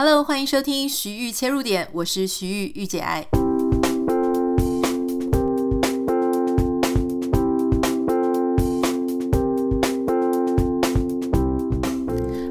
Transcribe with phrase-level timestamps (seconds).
[0.00, 3.26] Hello，欢迎收听徐玉切入点，我是徐玉玉姐爱。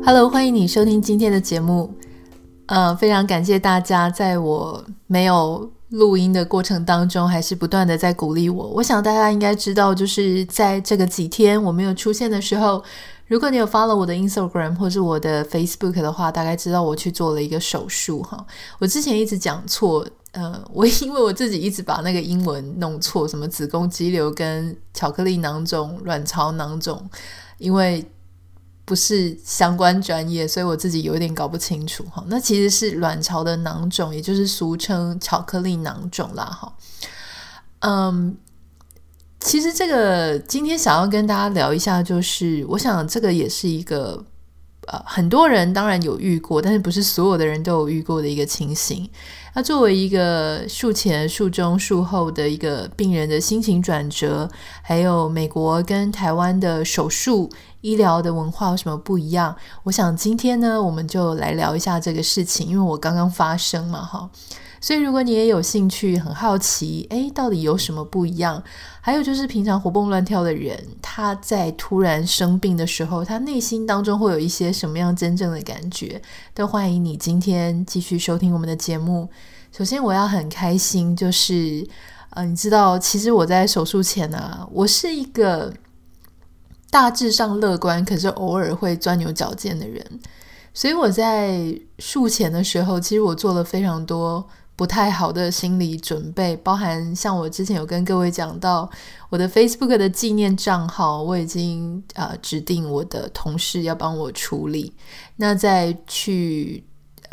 [0.05, 1.89] Hello，欢迎你收听今天的节目。
[2.65, 8.67] 呃，非常感谢大家在我没有录音的过程当中，还是不断的在鼓励我。
[8.71, 12.83] 我想大家应该知道，就是在这个几天我没有出现的时候。
[13.27, 18.45] 如果你有 follow 我的 Instagram 或是我的 Facebook 的话，大概知道我去做了一个手术哈。
[18.79, 27.09] 我之前一直讲错，呃，我因为我自己一直把那个英文弄错，什么子宫肌瘤跟巧克力囊肿、卵巢囊肿，
[27.57, 28.09] 因为
[28.85, 32.23] 不是相关专业，所以我自己有点搞不清楚哈。
[32.27, 36.73] 那其实是卵巢的囊肿，也就是俗称巧克力囊肿啦哈。
[37.79, 38.37] 嗯。
[39.47, 44.21] 其实这个今天想要跟大家聊一下，就是我想这个也是一个
[44.87, 49.09] 呃很多人当然有遇过，但是不是所有的人都有遇过的一个情形。
[49.53, 54.49] 那作为一个术前、术中、术后的一个病人的心情转折，
[54.81, 57.49] 还有美国跟台湾的手术
[57.79, 59.55] 医疗的文化有什么不一样？
[59.83, 64.29] 我想今天呢，我们就来聊一下这个事情，因为我刚刚发生嘛，哈。
[64.79, 68.61] 所以，如果你也有兴趣、很好奇，诶，到底有什么不一样？
[69.01, 76.21] 还有就是，平常活蹦乱跳的人，他在突然生病的时候，他内心当中会有一些什么样真正的感觉？
[76.53, 79.29] 都欢迎你今天继续收听我们的节目。
[79.71, 81.87] 首先，我要很开心，就是，
[82.31, 85.73] 呃，你知道，其实我在手术前啊，我是一个
[86.91, 90.05] 大致上乐观，可是偶尔会钻牛角尖的人。
[90.73, 94.47] 所以我在术前的时候，其实我做了非常多。
[94.77, 98.87] 不太好的心理准备，包含像我之前有跟各位讲到，
[99.27, 104.93] 我的 Facebook 的纪念账号，我已经呃指定我的同事要帮我处理。
[105.37, 106.83] 那在去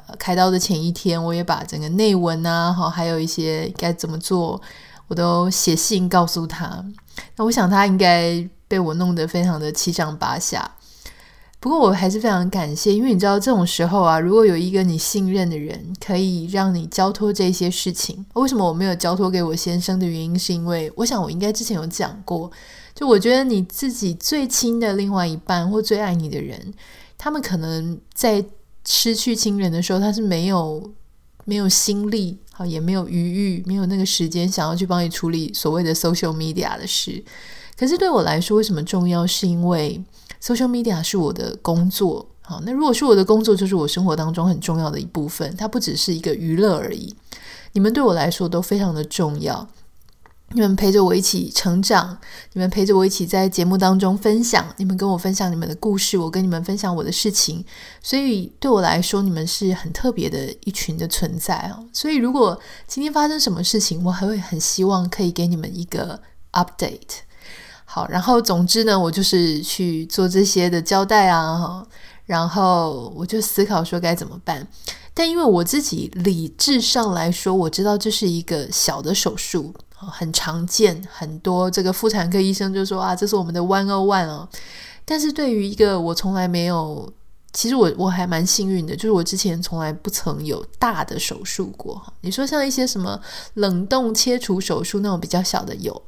[0.07, 4.59] 呃开刀的前一天，我也把整个内文啊，好，还有一些该怎么做，
[5.09, 6.83] 我都写信告诉他。
[7.37, 10.71] 那我想他应该被我弄得非常的七上八下。
[11.65, 22.53] 不过我还是非常感谢，因为你知道这种时候啊，如果有一个你信任的人可以让你交托这些事情，为什么我没有交托给我先生的原因，是因为我想我应该之前有讲过，
[22.95, 26.75] 就我觉得你自己最亲的另外一半或最爱你的人，
[27.17, 28.45] 他们可能在
[28.87, 30.93] 失去亲人的时候，他是没有
[31.47, 37.25] 没有心力，好也没有余裕，没有那个时间想要去帮你处理所谓的 social media 的事。
[37.77, 39.27] 可是对我来说，为什么重要？
[39.27, 40.03] 是因为
[40.43, 47.15] Social media 是我的工作，好，那如果是我的工作，就是我生活当中很重要的一部分，它不只是一个娱乐而已。
[47.73, 49.67] 你们对我来说都非常的重要，
[50.51, 52.19] 你们陪着我一起成长，
[52.53, 57.65] 你们陪着我一起在节目当中分享，你们跟我分享你们的故事，我跟你们分享我的事情，
[58.03, 61.83] 所以对我来说，你们是很特别的一群的存在啊。
[61.93, 66.21] 所以如果今天发生什么事情，我还会很希望可以给你们一个
[66.53, 67.25] update。
[67.95, 71.87] 好，然后总之呢，我就是去做这些的交代啊，
[72.25, 74.67] 然后我就思考说该怎么办。
[75.15, 84.49] 但因为我自己理智上来说，我知道这是一个小的手术，很常见，很多这个妇产科医生就说啊，这是我们的 one o one 哦。
[85.05, 87.09] 但是对于一个我从来没有，
[87.53, 92.03] 其实我我还蛮幸运的，就是我之前从来不曾有大的手术过。
[92.23, 93.21] 你说像一些什么
[93.55, 96.03] 冷冻切除手术那种比较小的有。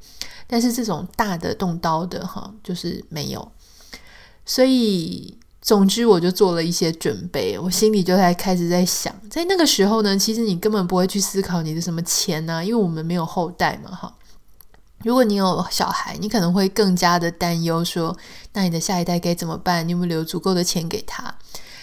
[0.47, 3.53] 但是这种大的动刀的哈，就是没有，
[4.45, 14.15] 所以总之我就做了一些准备，我心里就在开始在想，在那个时候呢，其实你根本不会去思考你的什么钱啊，因为我们没有后代嘛哈。
[15.05, 18.17] 如果你有小孩，你可能会更加的担忧说，
[18.55, 19.87] 那你的下一代该怎么办？
[19.87, 21.33] 你有没有留足够的钱给他？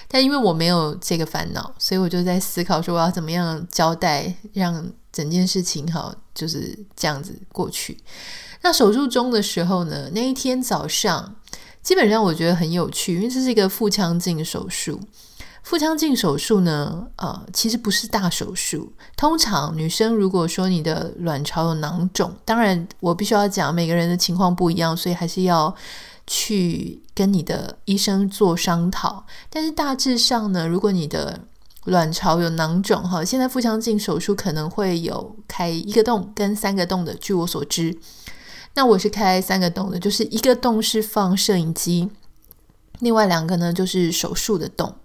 [0.07, 7.97] 但因为我没有这个烦恼，所以我就在思考说，我要怎么样交代，让整件事情哈就是这样子过去。
[8.63, 11.35] 那手术中的时候呢，那一天早上，
[11.81, 14.99] 基本上我觉得很有趣，因为这是一个腹腔镜手术。
[15.63, 18.91] 腹腔镜手术呢，呃，其实不是大手术。
[19.15, 25.73] 通常女生如果说你的卵巢有囊肿，当然我必须要讲每个人的情况不一样，所以还是要
[26.27, 29.25] 去跟你的医生做商讨。
[29.49, 31.39] 但是大致上呢，如果你的
[31.85, 37.97] 卵巢有囊肿，哈，现在腹腔镜手术可能会有开一个洞跟三个洞的，据我所知。
[38.75, 42.09] 那我是开三个洞的，就是一个洞是放摄影机，
[42.99, 44.95] 另外两个呢就是手术的洞。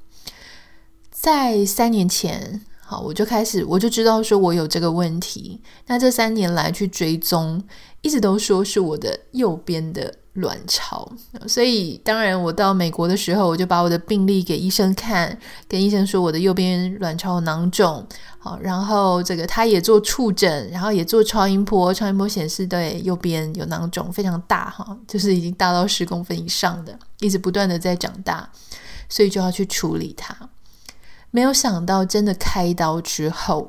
[1.10, 5.60] 在三年前，好，我就开始我就知道说我有这个问题。
[5.86, 7.62] 那这三年来去追踪，
[8.00, 11.10] 一直都说是我的右边的卵巢。
[11.46, 15.36] 所以当然我到美国的时候，我就把我的病历给医生看，
[15.66, 18.06] 跟医生说我的右边卵巢有囊肿。
[18.38, 28.48] 好，然后这个他也做触诊，然后也做超音波，超音波显示对右边有囊肿，非常大哈，就是已经大到十公分以上的，一直不断的在长大，
[29.08, 30.36] 所以就要去处理它。
[31.32, 33.66] 没有想到，真的开刀之后，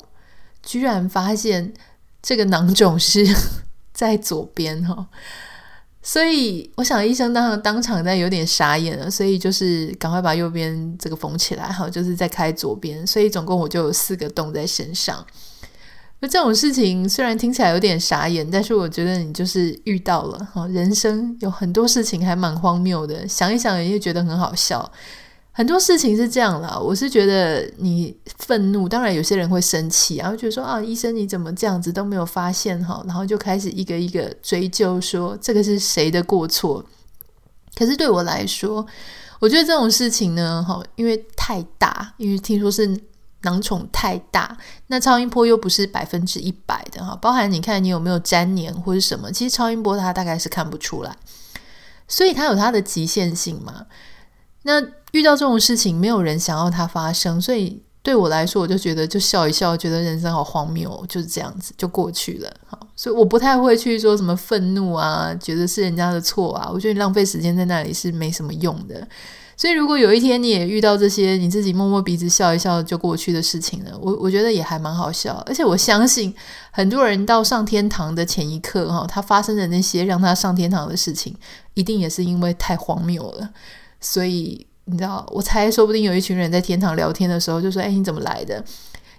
[0.62, 1.74] 居然发现
[2.22, 3.26] 这个囊肿是
[4.00, 5.06] 在左边哈，
[6.02, 15.26] 所以我想医生当当场在有点傻眼了，所以就是赶快把右边这个缝起来哈，就是在开左边，所以总共我就有四个洞在身上。
[16.22, 24.90] 那这种事情虽然听起来有点傻眼，但是我觉得你就是遇到了哈，人生有很多事情还蛮荒谬的，想一想也觉得很好笑。
[25.52, 36.86] 很多事情是这样啦，我是觉得你愤怒，当然有些人会生气，然后觉得说啊，医生你怎么这样子都没有发现哈，然后就开始一个一个追究说这个是谁的过错。
[37.76, 38.86] 可是对我来说，
[39.40, 42.98] 我觉得这种事情呢，哈，因为太大，因为听说是
[43.42, 44.58] 囊肿太大，
[44.88, 51.14] 那超音波又不是百分之一百的哈，包含你看你有没有粘连或者什么，其实超音波它大概是看不出来，
[52.08, 53.86] 所以它有它的极限性嘛。
[54.64, 62.54] 那遇到这种事情，没有人想要它发生，所以对我来说，我就觉得就笑一笑，觉得人生好荒谬，就是这样子就过去了。
[62.68, 66.70] 好，所以我不太会去说什么愤怒啊，觉得是人家的错啊。
[66.72, 69.08] 我觉得浪费时间在那里是没什么用的。
[69.56, 75.34] 所以如果有一天你也遇到这些，你自己摸摸鼻子笑一笑就过去的事情了，我我觉得也还蛮好笑。
[75.46, 76.34] 而且我相信
[76.72, 81.36] 很多人到上天堂的前一刻，哈，他发生的那些让他上天堂的事情，
[81.74, 83.50] 一定也是因为太荒谬了。
[84.02, 88.64] 所以你知道，我猜说不定有一群人在天堂聊天的时候就说：“哎，你怎么来的？”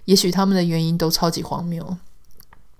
[0.05, 1.97] 也许他们的原因都超级荒谬。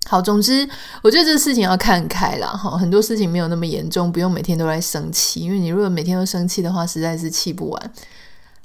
[0.06, 0.68] 好，总之
[1.00, 7.92] 我觉得这事情要看开了哈，很多事情没有那么严重，不用每天都来生气，因为你如果每天都生气的话，实在是气不完。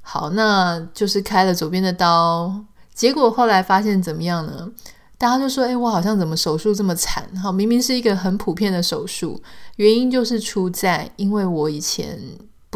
[0.01, 4.67] 好，那就是开了左边的刀，结果后来发现怎么样呢？
[5.19, 7.23] 大家就说：“哎，我好像怎么手术这么惨？
[7.41, 9.39] 哈，明明是一个很普遍的手术，
[9.75, 12.19] 原因就是出在因为我以前。”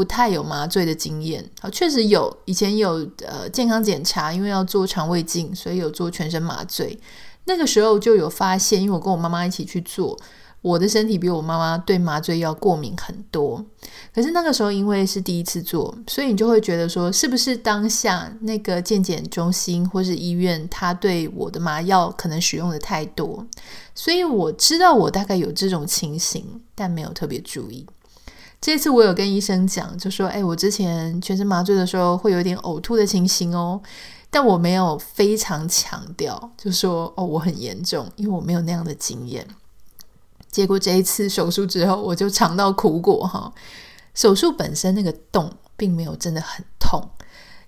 [0.02, 7.00] 不太有麻醉的经验，好，确实有，以前有呃健康检查，因为要做肠胃镜，所以有做全身麻醉。
[7.46, 10.18] 那个时候就有发现，因为我跟我妈妈一起去做，
[10.64, 13.64] 我的身体比我妈妈对麻醉药过敏很多。
[14.12, 23.46] 可是那个时候因为是第一次做，所以你就会觉得说，是不是当下那个健检中心或是医院，他对我的麻药可能使用的太多？
[23.94, 27.86] 所以我知道我大概有这种情形，但没有特别注意。
[28.62, 33.82] 这次我有跟医生讲，就说：“哎，我之前全身麻醉的时候会有点呕吐的情形哦，
[34.30, 39.48] 但我没有非常强调，就说哦，我很严重，因为我没有那样的经验。
[40.52, 43.52] 结果这一次手术之后，我就尝到苦果哈。
[44.14, 47.10] 手术本身那个洞并没有真的很痛，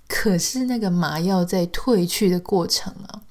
[0.08, 3.22] 可是那个麻药在退去的过程啊。”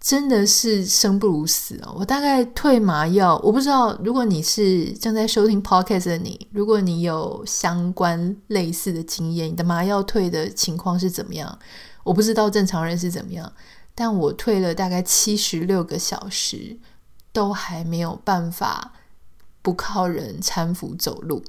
[0.00, 1.94] 真的是生不如死哦！
[1.98, 11.58] 我大概退麻药，我不知道如果你是正在收听 podcast 的你，如果你有相关类似的经验，你的麻药退的情况是怎么样？
[12.02, 13.52] 我不知道正常人是怎么样，
[13.94, 16.78] 但我退了大概七十六个小时，
[17.30, 18.94] 都还没有办法
[19.60, 21.44] 不靠人搀扶走路，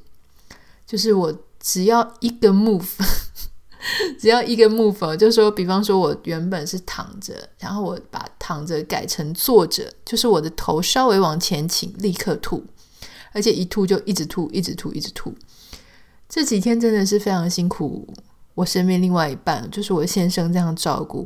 [0.86, 2.86] 就是我只要一个 move。
[4.22, 12.64] 只要一个 move，就说，比方说，我原本是躺着，然后我把躺着改成坐着，就是我的头稍微往前倾，立刻吐，
[13.34, 15.34] 而且一吐就一直吐，一直吐，一直吐。
[16.30, 18.08] 这几天真的是非常辛苦，
[18.54, 21.26] 我身边另外一半就是我先生这样照顾。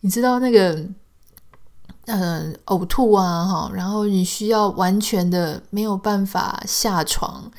[0.00, 0.86] 你知道那个，
[2.04, 7.50] 嗯、呕吐啊，哈，然后你需要完全的没有办法下床。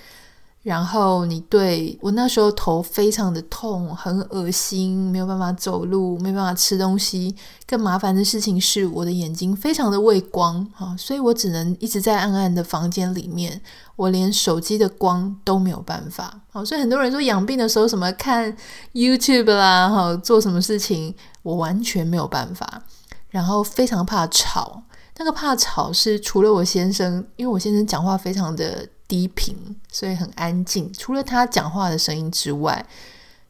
[0.64, 7.34] 然后你对我那时候头非常的痛，很恶心，没有办法走路，没办法吃东西。
[7.66, 13.62] 更麻烦的事情是，我的眼睛非常的畏光啊，所以我只能一直在暗暗的房间里面，
[13.96, 16.42] 我连手机的光都没有办法。
[16.52, 18.54] 好，所以很多人说养病的时候什么看
[18.94, 22.84] YouTube 啦，哈，做什么事情，我完全没有办法。
[23.30, 24.82] 然后非常怕吵，
[25.18, 28.88] 那个怕吵是除了我先生，因为我先生讲话非常的。
[29.10, 29.56] 低频，
[29.90, 30.92] 所以很安静。
[30.92, 32.86] 除了他讲话的声音之外，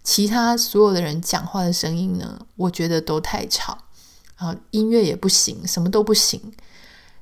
[0.04, 3.76] 其他所有的人讲话的声音呢，我觉得都太吵。
[4.36, 6.54] 啊，音乐也不行，什么都不行。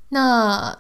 [0.10, 0.78] 那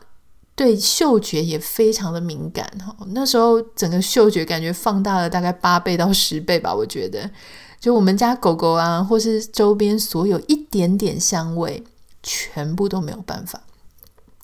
[0.53, 2.93] 对嗅觉也非常的敏感哈。
[3.11, 7.31] 那时候整个嗅觉感觉放大了大概八倍到十倍吧，我觉得。
[7.79, 11.81] 就我们家狗狗啊，或是周边所有一点点香味，
[12.25, 13.61] 全部都没有办法。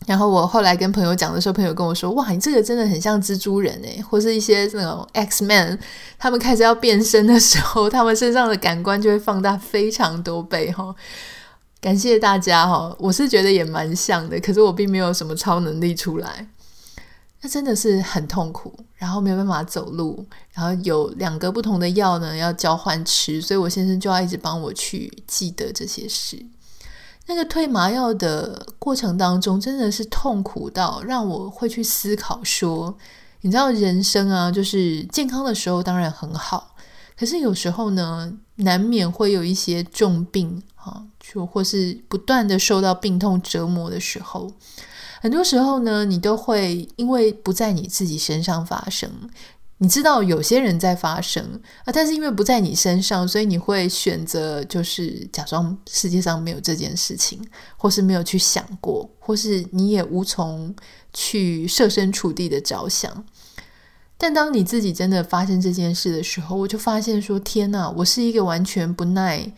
[0.06, 5.78] 然后我后来跟朋友讲的时候，朋友跟我说：“哇，你这个真的很像蜘蛛人诶，或是一些那种 X-Men，
[6.18, 10.96] 他们开始要变身的时候，他们身上的感官就会放大非常多倍哈。”
[11.82, 16.48] 感谢大家哈，我是觉得也蛮像的，可是我并没有什么超能力出来。
[17.42, 20.24] 那真的是很痛苦，然后没有办法走路，
[20.54, 26.44] 然后有两个不同的药呢要交换吃，所以我先生就要一直帮我去记得这些事。
[27.28, 32.98] 那个退麻药的过程当中，真的是痛苦到让我会去思考说，
[33.42, 36.76] 你知道人生啊，就是健康的时候当然很好，
[37.18, 44.52] 可是有时候呢，难免会有一些重病啊，就或是不断的受到病痛折磨的时候。
[45.22, 49.08] 很多时候呢，你都会因为不在你自己身上发生，
[49.84, 51.44] 你知道有些人在发生
[51.86, 57.44] 啊，但是因为不在你身上，所以你会选择就是假装世界上没有这件事情，
[57.78, 60.76] 或是没有去想过，或是你也无从
[61.12, 63.26] 去设身处地的着想。
[64.20, 69.52] 但当你自己真的发生这件事的时候，我就发现说：天哪，我是一个完全不耐。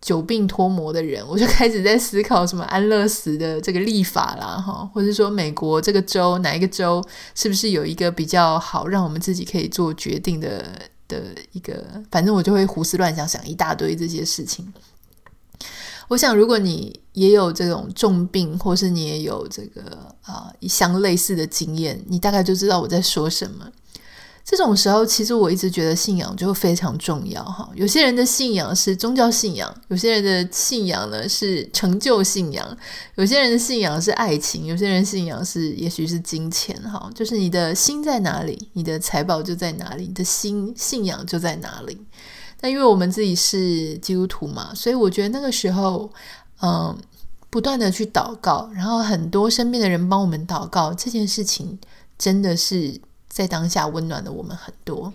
[0.00, 10.64] 久病脱魔的人，我就开始在思考什么安乐死的这个立法啦，哈，或者说美国这个州哪一个州是不是有一个比较好，让我们自己可以做决定的
[11.08, 14.72] 的一个，反正我就会胡思乱想，想一大堆这些事情。
[16.06, 23.70] 我想，如果你也有这种重病，或是你也有这个啊、一相类似的经验，你大概就知道我在说什么。
[24.50, 27.68] 这种时候，其实我一直觉得信仰就非常重要哈。
[27.74, 32.66] 有些人的信仰是宗教信仰，有些人的信仰呢是成就信仰，
[33.16, 37.10] 有些人的信仰是爱情，有些人信仰是也许是金钱哈。
[37.14, 41.98] 就是你的心在哪里，你的财宝就在哪里，你的心信仰就在哪里。
[42.62, 46.10] 那因为我们自己是基督徒嘛，所以我觉得那个时候，
[46.62, 46.96] 嗯，
[47.50, 51.78] 不断的去祷告，然后很多身边的人帮我们祷告，这件事情
[52.16, 52.98] 真的是。
[53.28, 55.12] 在当下温暖了我们很多。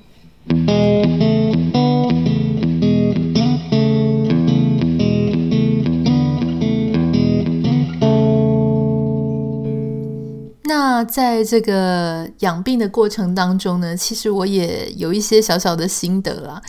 [10.66, 16.62] 那在这个养病的过程当中呢，其实我也有一些小小的心得啦。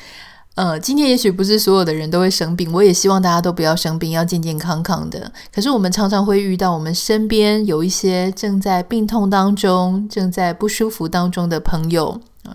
[0.54, 5.32] 呃，今天也许不是所有的人都会生病，我也希望大家都不要生病，要健健康康的。
[5.52, 12.54] 可是我们常常会遇到我们身边有一些正在病痛当中、正在不舒服当中的朋友啊。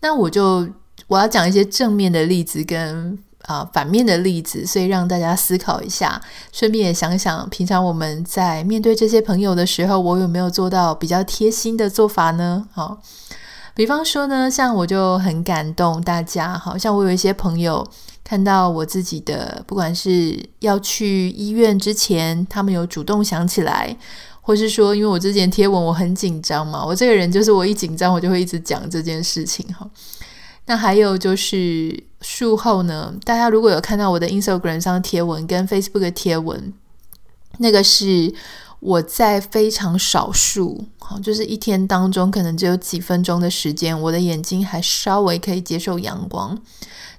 [0.00, 0.68] 那我就
[1.06, 12.66] 我要讲一些正面的例子跟啊、反面的例子，所以让大家思考一下，顺便也想想平常我们在面对这些朋友的时候，我有没有做到比较贴心的做法呢？
[12.72, 13.00] 好。
[13.76, 17.86] 比方说呢，像我就很感动大家，好像我有一些朋友
[18.24, 23.94] 看到我自己的，不管是要去医院之前，他们有主动想起来，
[24.40, 29.86] 或是说，因为我之前贴文我很紧张嘛，我这个人就是我一紧张我就会一直讲这件事情哈。
[30.64, 36.72] 那还有就是术后呢，大家如果有看到我的 Instagram 上贴文跟 Facebook 贴文，
[37.58, 38.32] 那个是。
[38.80, 46.56] 我在非常少数，好，就是一天当中可能只有几分钟的时间，我的眼睛还稍微可以接受阳光。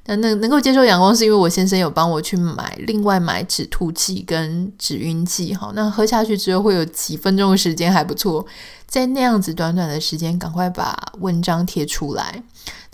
[0.05, 8.45] 那能能够接受阳光，是因为我先生有帮我去买，另外买止吐剂跟止晕剂，好，那喝下去之后会有几分钟的时间还不错，
[8.87, 12.41] 在那样子短短的时间，赶快把文章贴出来。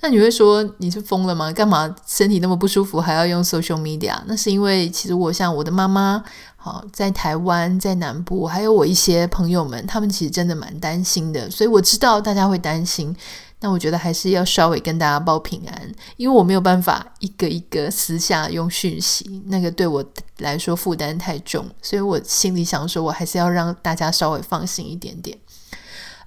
[0.01, 1.51] 那你会说你是疯了吗？
[1.51, 4.19] 干嘛身体那么不舒服还要用 social media？
[4.25, 6.23] 那是因为其实我像我的妈妈。
[6.65, 13.13] 好，在台湾，在南部，还有我一些朋友们，他们其实真的蛮担心的，所以我知道大家会担心。
[13.59, 20.01] 那我觉得还是要稍微跟大家报平安，因为我没有办法一个一个私下用讯息，那个对我
[20.37, 25.37] 来说负担太重，所以我心里想说，我还是要让大家稍微放心一点点。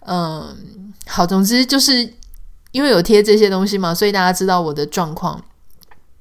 [0.00, 2.12] 嗯，好，总之就是
[2.72, 5.42] 因为有贴这些东西嘛，所以大家知道我的状况。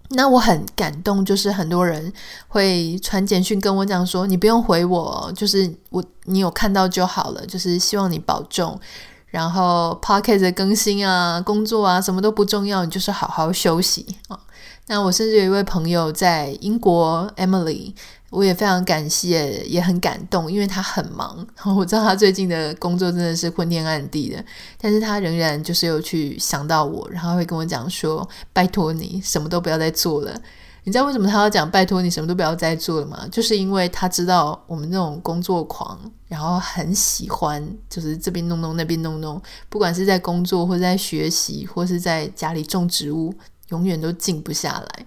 [0.09, 2.11] 那我很感动，就是很多人
[2.47, 8.79] 会传简讯跟我讲说，你不用回我，就是我你有看到就好了，就是希望你保重。
[9.27, 14.39] 然后 p o c k e t 的更新啊，工作啊，什么都不重要，你就是好好休息啊。
[14.87, 17.93] 那我甚至有一位朋友在英国，Emily。
[18.35, 21.47] 我也非常感谢，也很感动，因为他很忙。
[21.77, 24.43] 我知道他最近的工作真的是昏天暗地的，
[24.79, 30.39] 但是他仍然就是有去想到我，然后会跟我讲说：“拜托你，什么都不要再做了。”
[30.87, 33.27] 你知道为什么他要讲“拜托你，什么都不要再做了”吗？
[33.31, 43.33] 就是因为他知道我们这种工作狂，然后很喜欢就是这边弄弄，那边弄弄，不管是在工作或者在学习，或是在家里种植物，
[43.69, 45.05] 永远都静不下来。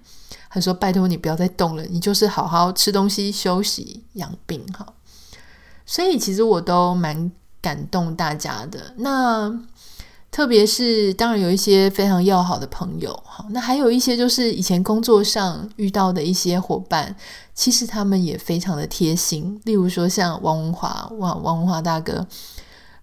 [0.51, 4.95] 他说：“拜托你不要再动了，你就是好好吃东西、休息、养病。”哈，
[5.85, 8.95] 所以其实我都蛮感动大家的。
[8.97, 9.61] 那
[10.31, 17.15] 特别是当然有一些非常要好的朋友，哈，那还有一些就是以前工作上遇到的一些伙伴，
[17.55, 19.61] 其实他们也非常的贴心。
[19.65, 22.27] 例如说像王文华，王王文华大哥，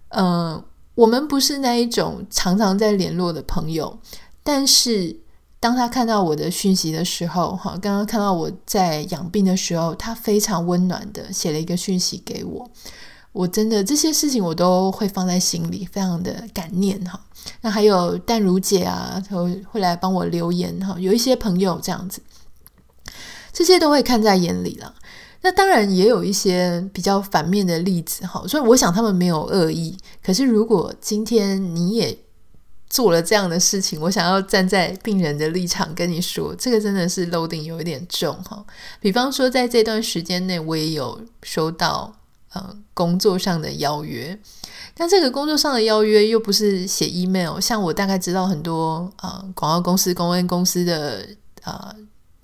[0.08, 0.60] 嗯、
[0.96, 3.96] 我们不是那一种常常在联络的朋友，
[4.42, 5.20] 但是。
[5.66, 12.70] 当他看到我的讯息的时候，哈，刚刚看到我在养病的时候，他非常温暖的写了一个讯息给我。
[13.32, 17.20] 我真的这些事情我都会放在心里，非常的感念哈。
[17.62, 20.94] 那还有淡如姐啊，会会来帮我留言哈。
[21.00, 22.22] 有一些朋友这样子，
[23.52, 24.94] 这些都会看在眼里了。
[25.42, 29.98] 那当然也有一些比较反面的例子哈，所以我想他们没有恶意。
[30.22, 32.16] 可是如果今天你也
[32.88, 38.64] 做了这样的事情，我想要站在病人的立场跟你说，这个真的是 loading 有一点重哈。
[39.00, 42.14] 比方说，在这段时间内，我也有收到
[42.52, 44.38] 呃工作上的邀约，
[44.94, 51.26] 但这个工作上的邀约又不是写 email，像我大概知道很多呃广告公司、公关公司的
[51.64, 51.94] 呃。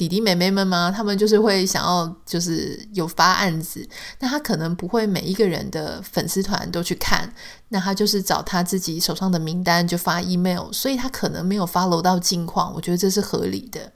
[0.02, 0.92] 弟弟妹妹们吗？
[0.92, 7.32] 他们就是会想要，就是有发案子，那他可能不会每一个人的粉丝团都去看，
[7.68, 13.92] 那他就是找他自己手上的名单就发 email，所以他可能没有 follow 到近况，我觉得这是合理的。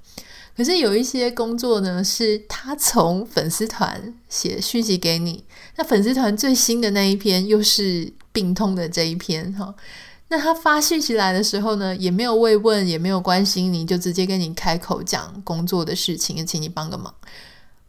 [0.57, 5.45] 可是有一些工作呢，是他从粉丝团写讯息给你，
[5.75, 9.75] 那粉丝团最新的那一篇又是病痛的这一篇哈。
[10.29, 17.15] 那他发信息来的时候呢，也没有慰问，也没有关心你，就直接跟你开口讲工作的事情，也请你帮个忙，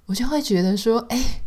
[0.05, 1.41] 我就会觉得说，哎，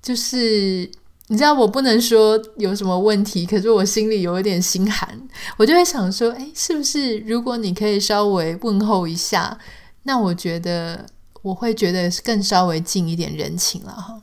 [0.00, 0.90] 就是
[1.26, 9.58] 你知道，我不能说有什么问题，可是我心里有一点心寒，我就会想说，哎，是不是如果你可以稍微问候一下，
[10.04, 11.04] 那我觉得
[11.42, 14.18] 我会觉得更稍微近一点人情了哈。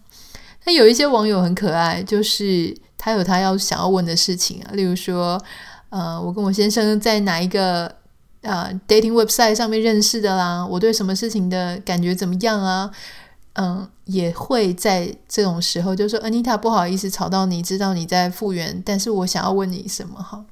[0.66, 5.40] 那有一些网友很可爱，就是他有他要想要问的事情啊，例如说。
[5.90, 7.96] 呃，我跟我先生在哪一个
[8.42, 10.66] 呃 dating website 上面认识的啦？
[10.66, 12.92] 我对什么事情的感觉怎么样啊？
[13.58, 20.44] 嗯、也会在这种时候就说，Anita 不好意思吵到你，知道你在复原，但是我想要问你什么哈？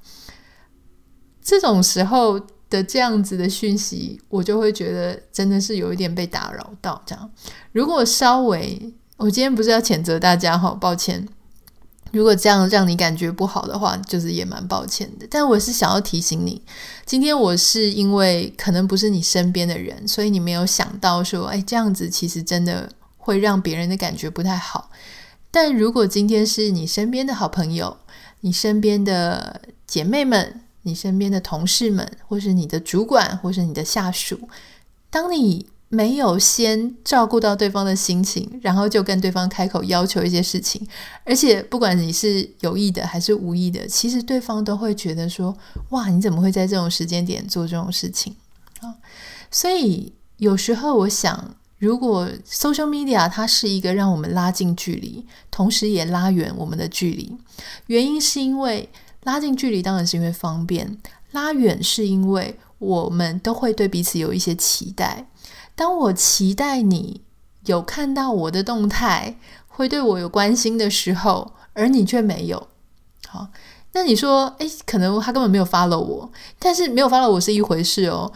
[1.42, 7.02] 这种时候的这样子的讯息，我就会觉得真的是有一点被打扰到。
[7.06, 7.30] 这样，
[7.74, 11.28] 如果稍微，我今天不是要谴责大家哈，抱歉。
[12.14, 15.26] 如果这样让你感觉不好的话，就是也蛮抱歉的。
[15.32, 16.62] 但我是想要提醒你，
[17.08, 24.92] 今天我是因为可能不是你身边的人，所以你没有想到说，哎，这样子其实真的会让别人的感觉不太好。
[25.50, 27.98] 但如果今天是你身边的好朋友、
[28.42, 34.48] 你身边的姐妹们、你身边的同事们，或是你的主管，或是你的下属，
[35.10, 40.88] 当你没有先照顾到对方的心情，然后就跟对方开口要求一些事情，
[41.24, 45.56] 而且不管你是有意的还是无意的，其实对方都会觉得说
[45.92, 48.36] ：“哇，你怎么会在这种时间点做这种事情？”
[48.82, 48.96] 啊，
[49.52, 57.38] 所以有时候我想，如果 social media 它是一个让我们拉近距离，同时也拉远我们的距离，
[57.86, 58.90] 原因是因为
[59.26, 60.98] 拉近距离当然是因为方便，
[61.34, 65.28] 拉远是因为我们都会对彼此有一些期待。
[65.76, 67.22] 当我期待你
[67.66, 72.68] 有看到我的动态，会对我有关心的时候，而你却没有，
[73.28, 73.48] 好，
[73.94, 78.32] 那你说，诶，可能他根本没有 follow 我，但是没有 follow 我是一回事哦，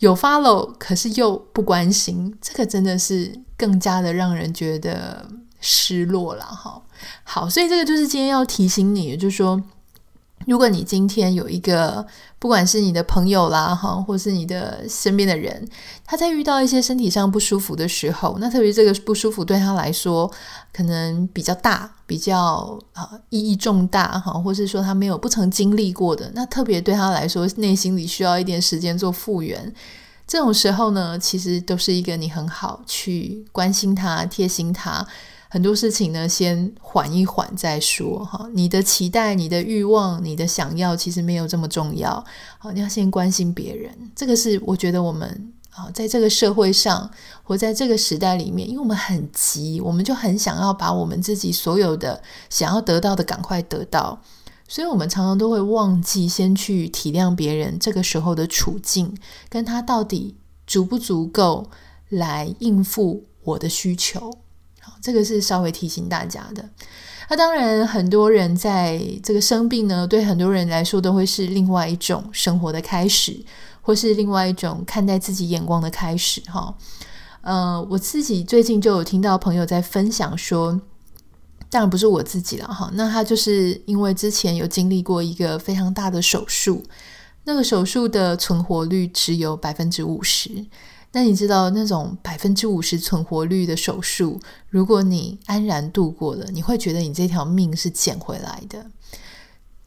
[0.00, 5.28] 有 follow 可是又不关心，这个真的是更加的让人觉得
[5.60, 6.82] 失落了，哈，
[7.22, 9.62] 好，所以这个就是今天要提醒你，就是说。
[10.46, 12.06] 如果你今天有一个，
[12.38, 15.66] 不管是你的朋友啦，哈，或是你的身边的人，
[16.04, 20.30] 他在遇到一些身体上不舒服的时候，那特别这个不舒服对他来说
[20.72, 29.72] 可能比较大，比较啊意义重大哈，或是说他没有不曾经历过的，那特别对他来说，内心里需要一点时间做复原。
[30.26, 35.06] 这种时候呢，其实都是一个你很好去关心他、贴心他。
[35.54, 38.50] 很多事情呢，先缓一缓再说哈。
[38.54, 42.24] 你的期待、你的欲望、你的想要，其实没有这么重要。
[42.58, 47.08] 好，你要先关心别人，这个是我觉得我们啊，在这个社会上
[47.44, 54.20] 或在这个时代里面，因为我们很急，我们就很想要把我们自己所有的想要得到的赶快得到，
[54.66, 59.16] 所以我们常常都会忘记先去体谅别人这个时候的处境，
[59.48, 60.34] 跟他到底
[60.66, 61.70] 足不足够
[62.08, 64.32] 来应付我的需求。
[65.00, 66.68] 这个是稍微提醒大家的。
[67.30, 73.42] 那当然，很多人在这个生病呢，对很多人来说都会是另外一种生活的开始，
[73.80, 76.76] 或是另外一种看待自己眼光的开始哈。
[77.40, 80.78] 呃，我自己最近就有听到朋友在分享说，
[81.70, 86.82] 当然不是我自己了哈，那他就是因为之前有经历过一个非常大的手术，
[87.44, 90.66] 那个手术的存活率只有百分之五十。
[91.14, 98.84] 那你知道那种百分之五十存活率的手术，如果你安然度过了，你会觉得你这条命是捡回来的。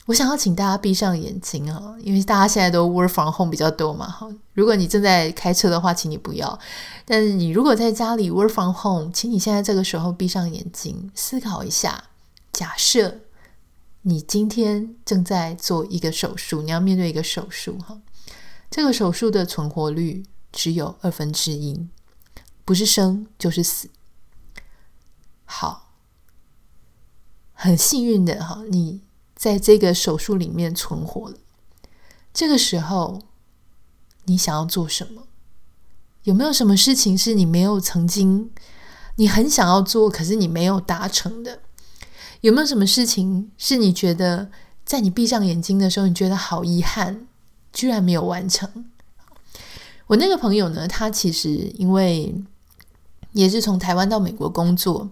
[0.05, 4.07] 我想要请大家闭上眼睛啊，因为大家现在都 work from home 比较多嘛。
[4.07, 6.57] 哈，如果你正在开车的话，请你不要。
[7.03, 12.05] 但是你如果在家里 work from home，请你现在这个时候闭上眼睛，思考一下：
[12.53, 13.19] 假设
[14.03, 17.99] 你今天正在做一个手术，你要面对一个手术哈，
[18.71, 20.23] 这个手术的存活率
[20.57, 21.87] 只有二分之一，
[22.65, 23.91] 不是生就是死。
[25.45, 25.93] 好，
[27.53, 29.01] 很幸运的哈，你。
[29.35, 31.37] 在这个手术里面存活了，
[32.33, 33.21] 这个时候
[34.25, 35.27] 你想要做什么？
[36.23, 38.49] 有没有什么事情是你没有曾经，
[39.17, 41.61] 你很想要做，可是你没有达成的？
[42.41, 44.49] 有没有什么事情是你觉得
[44.83, 47.27] 在你闭上眼睛的时候，你觉得好遗憾，
[47.71, 48.89] 居然没有完成？
[50.07, 52.33] 我那个朋友呢，他其实因为
[53.33, 55.09] 也是从台湾到美国工作。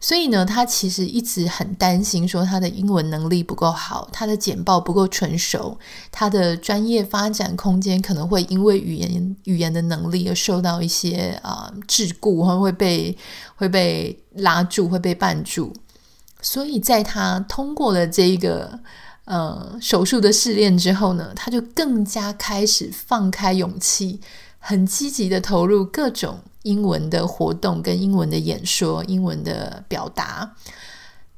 [0.00, 5.78] 所以呢，他其实一直很担心，说他的英文能力不够好，他的简报不够纯熟，
[6.12, 13.16] 他的专业发展空间可能会因为语言语言的能力而受到一些啊桎梏，会被
[13.56, 15.72] 会被拉住，会被绊住。
[16.42, 18.78] 所以在他通过了这一个
[19.24, 24.20] 呃手术的试炼之后呢，他就更加开始放开勇气，
[24.58, 26.40] 很积极的投入各种。
[26.64, 30.50] 英文的活动跟英文的演说、英文的表达，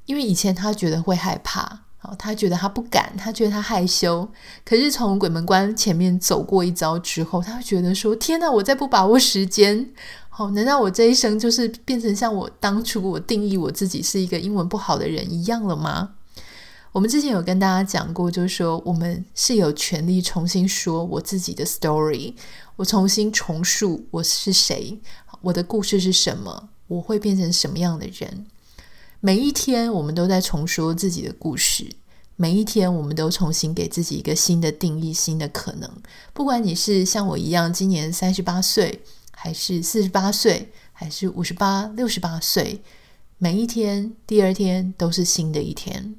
[0.05, 1.81] 因为以前他觉得会害怕，
[2.17, 4.29] 他觉得他不敢，他觉得他害羞。
[4.65, 9.91] 可是从鬼门关前面走过一遭之后，他会觉得说：“天哪，我再不把握时间，
[10.29, 16.11] 好，难道我这一生就是变成像我当初我定义我自己是一个英文不好的人一样了吗？”
[16.97, 22.33] 我们之前有跟大家讲过，就是说我们是有权利重新说我自己的 story。
[22.77, 24.99] 我重新重述我是谁，
[25.43, 28.47] 我的故事是什么，我会变成什么样的人。
[29.21, 31.87] 每一天，我们都在重说自己的故事。
[32.37, 35.91] 每一天，我们都重新给自己一个新的定义，新的可能。
[36.33, 42.81] 不管你是像我一样，今年三十八岁，还是四十八岁，还是五十八、六十八岁，
[43.37, 46.17] 每一天，第二天都是新的一天。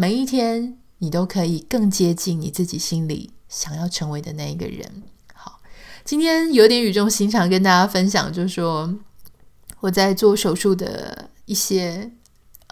[0.00, 5.02] 每一天，你都可以更接近你自己心里想要成为的那一个人。
[5.34, 5.60] 好
[6.04, 8.94] 今天有点语重心长跟大家分享，就是说
[9.80, 12.12] 我在做手术的一些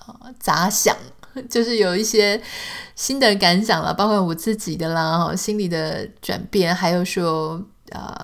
[0.07, 0.97] 呃杂想，
[1.51, 2.41] 就是有一些
[2.95, 7.61] 新的感想了，包括我自己的啦，哈，心理的转变，还有说
[7.91, 8.15] 呃，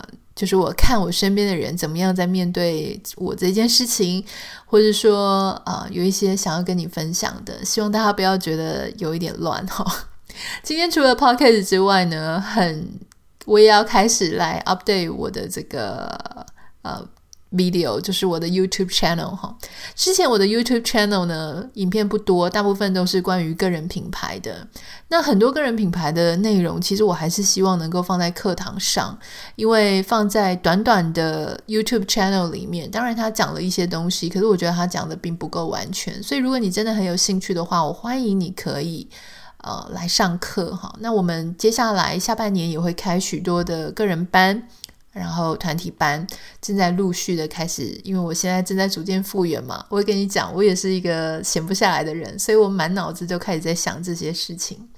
[0.42, 4.24] 就是我看我身边的人怎么样在面对我这件事情，
[4.66, 9.86] 或者说啊、有一些想要跟你分享的，希望大家不要觉得有一点乱哈。
[10.64, 12.98] 今天除了 podcast 之外呢，很。
[13.44, 16.46] 我也要开始来 update 我的这个
[16.82, 17.04] 呃
[17.52, 19.56] video，就是我的 YouTube channel 哈。
[19.94, 24.66] 之前我的 YouTube channel 呢，影片不多，大部分都是关于个人品牌的。
[25.08, 29.18] 那很多个人品牌的内容，其实我还是希望能够放在课堂上，
[29.56, 36.22] 因为放在短短的 YouTube channel 里面，当然他讲了一些东西，可是我觉得他讲的并不够完全。
[36.22, 39.08] 所以如果你真的很有兴趣的话，我欢迎你可以。
[39.64, 40.92] 呃，来上课哈。
[40.98, 44.60] 那我们接下来下半年也会开许多的个人班，
[45.12, 46.26] 然后团体班
[46.60, 48.00] 正在陆续的开始。
[48.02, 54.88] 因为我现在正在逐渐复原嘛，我会跟你讲，我也是一个闲不下来的人，所以我满脑子就开始在想这些事情。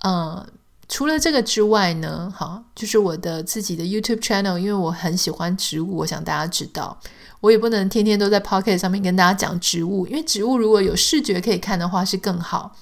[0.00, 0.46] 呃，
[0.88, 6.98] 除了这个之外呢，哈，就是我的自己的 YouTube channel，因为我很喜欢植物，我想大家知道，
[7.40, 12.74] 我也不能天天都在 Pocket 上面跟大家讲植物，因为植物如果有视觉可以看的话，是更好。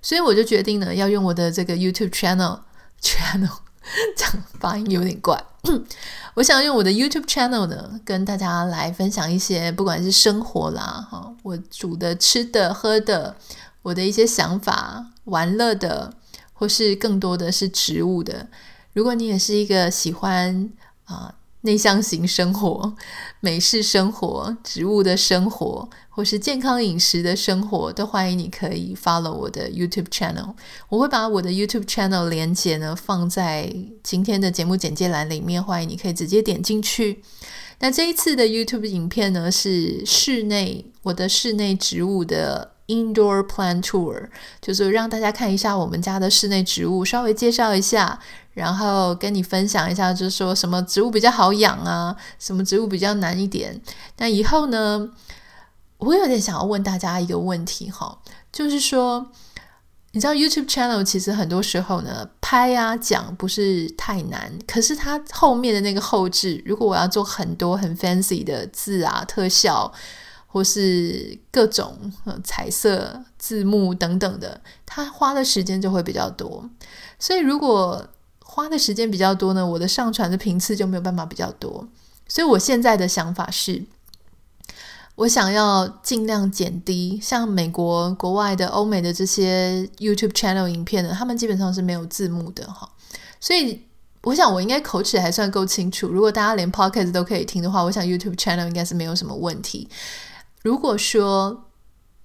[0.00, 2.60] 所以我就决定呢，要用我的这个 YouTube channel
[3.02, 3.58] channel，
[4.16, 5.42] 讲发音有点怪。
[6.34, 13.36] 我想用我的 YouTube channel 呢，跟大家来分享一些，不管是生活啦，哈，我煮的、吃的、喝的，
[13.82, 16.12] 我的一些想法、玩乐的，
[16.52, 18.46] 或是更多的是植物的。
[18.92, 20.70] 如果你也是一个喜欢
[21.04, 21.34] 啊。
[21.66, 22.94] 内向型生活、
[23.40, 30.54] 美式生活、植物的生活，或是健康饮食的生活，都欢迎你可以 follow 我的 YouTube channel。
[30.88, 37.22] 我会把我的 YouTube channel 连接呢放在今天的节目简介栏里面，欢迎你可以直接点进去。
[37.80, 44.28] 那这一次的 YouTube 影片呢是室内，我的室内植物的 Indoor Plant Tour，
[44.60, 48.18] 就是让大家看一下我们家的室内植物，稍微介绍一下，
[48.54, 53.80] 然后跟你分享一下，就是说什么植物比较好养啊，什么植物比较难一点。
[54.18, 55.08] 那以后呢，
[55.98, 58.18] 我有点想要问大家一个问题哈，
[58.52, 59.26] 就是说，
[60.12, 69.92] 你知道 YouTube channel 其实很多时候呢，拍啊讲不是太难，可是它后面的那个后置，如果我要做很多很 fancy 的字啊特效。
[70.56, 72.10] 或是各种
[72.42, 76.66] 彩色字幕等等的，它花的时间就会比较多。
[77.18, 78.08] 所以如果
[78.42, 81.86] 花的时间比较多呢，我的上传的频次就没有办法比较多。
[82.26, 83.84] 所以我现在的想法是，
[85.16, 92.88] 我想要尽量减低，像美国国外的欧美的这些 YouTube channel 影片呢，他们基本上是没有字幕的哈。
[93.38, 93.82] 所以
[94.22, 96.08] 我想我应该口齿还算够清楚。
[96.08, 99.86] 如果大家连 Podcast 都可以听的话，我想 YouTube channel 应该是没有什么问题。
[100.66, 101.62] 如果说，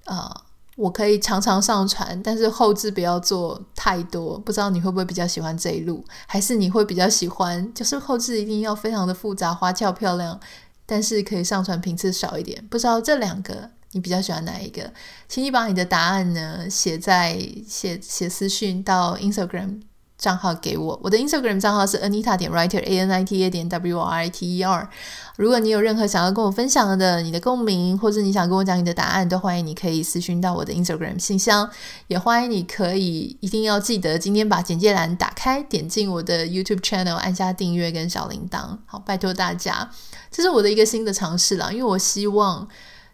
[0.05, 0.41] 呃，
[0.75, 10.39] 我可以常常上传，但是后置不要做太多，不知道你会不会比较喜欢这一路，还是你会比较喜欢，就是后置一定要非常的复杂、花俏、漂亮，
[10.87, 12.67] 但是可以上传频次少一点。
[12.67, 14.91] 不知道这两个你比较喜欢哪一个？
[15.27, 19.81] 请你把你的答案呢写在写写私讯到 Instagram。
[20.21, 24.57] 账号给我，我的 Instagram 账号是 Anita 点 Writer A N I T A 点 W R I T
[24.57, 24.87] E R。
[25.35, 31.67] 如果你有任何想要跟我分享的，你的共鸣，或者你想跟我讲你的答案，都欢迎你可以私讯到我的 Instagram 信箱。
[32.05, 38.77] 也欢迎你可以一定要记得今天把简介栏打开，点进我的 YouTube channel，按下订阅跟小铃铛。
[38.85, 39.89] 好，拜托大家，
[40.29, 42.67] 这是我的一个新的尝试啦，因为我希望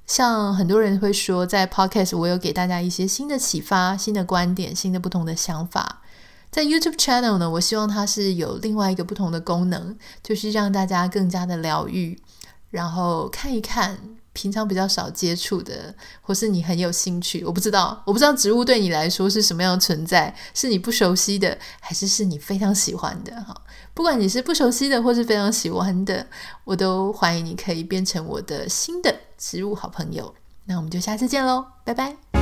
[0.05, 6.01] 像很多人会说，在 Podcast 我有给大家一些新的启发、新的观点、新的不同的想法。
[6.49, 12.19] 在 YouTube channel 呢，我希望它是有另外一个不同的功能，就是让大家更加的疗愈，
[12.69, 13.99] 然后看一看
[14.33, 23.31] 平常比较少接触的，或是你很有兴趣，我不知道，我不知道植物对你来说是什么样的存在，是你不熟悉的，还是是你非常喜欢的？
[23.43, 23.55] 哈，
[23.93, 26.25] 不管你是不熟悉的，或是非常喜欢的，
[26.63, 30.33] 我都欢迎你可以变成我的新的植物好朋友。
[30.65, 32.36] 那我们就下次见喽，拜拜。